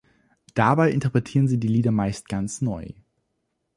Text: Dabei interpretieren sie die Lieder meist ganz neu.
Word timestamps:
Dabei 0.55 0.89
interpretieren 0.89 1.47
sie 1.47 1.59
die 1.59 1.67
Lieder 1.67 1.91
meist 1.91 2.27
ganz 2.27 2.59
neu. 2.63 2.87